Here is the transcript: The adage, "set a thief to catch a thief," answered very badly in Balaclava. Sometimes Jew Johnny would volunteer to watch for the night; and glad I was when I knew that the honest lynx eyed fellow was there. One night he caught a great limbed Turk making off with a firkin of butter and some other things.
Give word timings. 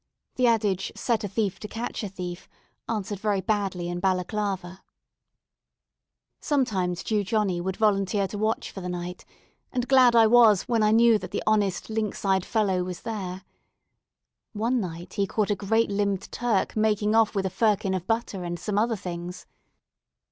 The 0.33 0.47
adage, 0.47 0.91
"set 0.95 1.23
a 1.23 1.27
thief 1.27 1.59
to 1.59 1.67
catch 1.67 2.03
a 2.03 2.09
thief," 2.09 2.49
answered 2.89 3.19
very 3.19 3.39
badly 3.39 3.87
in 3.87 3.99
Balaclava. 3.99 4.81
Sometimes 6.39 7.03
Jew 7.03 7.23
Johnny 7.23 7.61
would 7.61 7.77
volunteer 7.77 8.27
to 8.29 8.37
watch 8.39 8.71
for 8.71 8.81
the 8.81 8.89
night; 8.89 9.25
and 9.71 9.87
glad 9.87 10.15
I 10.15 10.25
was 10.25 10.63
when 10.63 10.81
I 10.81 10.89
knew 10.89 11.19
that 11.19 11.29
the 11.29 11.43
honest 11.45 11.87
lynx 11.87 12.25
eyed 12.25 12.45
fellow 12.45 12.83
was 12.83 13.01
there. 13.01 13.43
One 14.53 14.79
night 14.79 15.13
he 15.13 15.27
caught 15.27 15.51
a 15.51 15.55
great 15.55 15.91
limbed 15.91 16.31
Turk 16.31 16.75
making 16.75 17.13
off 17.13 17.35
with 17.35 17.45
a 17.45 17.51
firkin 17.51 17.93
of 17.93 18.07
butter 18.07 18.43
and 18.43 18.59
some 18.59 18.79
other 18.79 18.95
things. 18.95 19.45